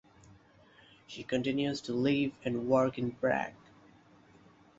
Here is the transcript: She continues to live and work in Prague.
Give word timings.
She 1.05 1.21
continues 1.21 1.79
to 1.81 1.93
live 1.93 2.31
and 2.43 2.67
work 2.67 2.97
in 2.97 3.11
Prague. 3.11 3.53